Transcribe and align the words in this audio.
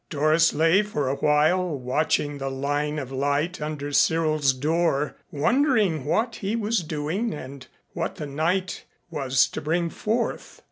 Doris 0.09 0.51
lay 0.51 0.81
for 0.81 1.07
a 1.07 1.13
while 1.13 1.77
watching 1.77 2.39
the 2.39 2.49
line 2.49 2.97
of 2.97 3.11
light 3.11 3.61
under 3.61 3.91
Cyril's 3.93 4.51
door, 4.51 5.15
wondering 5.31 6.05
what 6.05 6.37
he 6.37 6.55
was 6.55 6.81
doing 6.81 7.35
and 7.35 7.67
what 7.93 8.15
the 8.15 8.25
night 8.25 8.85
was 9.11 9.47
to 9.49 9.61
bring 9.61 9.91
forth. 9.91 10.59